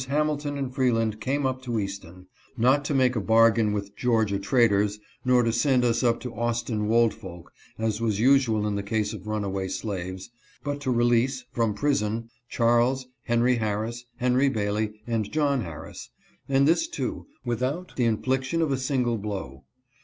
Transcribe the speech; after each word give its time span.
Hamilton 0.07 0.57
and 0.57 0.73
Freeland 0.73 1.21
came 1.21 1.45
up 1.45 1.61
to 1.61 1.79
Easton; 1.79 2.25
not 2.57 2.83
to 2.85 2.95
make 2.95 3.15
a 3.15 3.21
bargain 3.21 3.71
with 3.71 3.95
"Georgia 3.95 4.39
traders," 4.39 4.97
nor 5.23 5.43
to 5.43 5.53
send 5.53 5.85
us 5.85 6.01
up 6.01 6.19
to 6.21 6.33
Austin 6.33 6.87
Woldfolk, 6.87 7.51
as 7.77 8.01
was 8.01 8.19
usual 8.19 8.65
in 8.65 8.73
the 8.73 8.81
case 8.81 9.13
of 9.13 9.27
runaway 9.27 9.67
slaves, 9.67 10.31
but 10.63 10.81
to 10.81 10.89
release, 10.89 11.45
from 11.51 11.75
prison, 11.75 12.31
Charles, 12.49 13.05
Henry 13.25 13.57
Harris, 13.57 14.03
Henry 14.17 14.49
Bailey 14.49 14.99
and 15.05 15.31
John 15.31 15.61
Harris, 15.61 16.09
and 16.49 16.67
this, 16.67 16.87
too, 16.87 17.27
without 17.45 17.95
the 17.95 18.05
infliction 18.05 18.63
of 18.63 18.71
a 18.71 18.77
single 18.77 19.19
blow. 19.19 19.65